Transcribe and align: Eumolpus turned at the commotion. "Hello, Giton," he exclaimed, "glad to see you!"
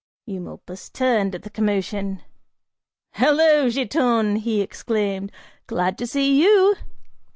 Eumolpus 0.27 0.89
turned 0.89 1.35
at 1.35 1.43
the 1.43 1.49
commotion. 1.51 2.23
"Hello, 3.11 3.69
Giton," 3.69 4.37
he 4.37 4.59
exclaimed, 4.59 5.31
"glad 5.67 5.95
to 5.99 6.07
see 6.07 6.41
you!" 6.41 6.75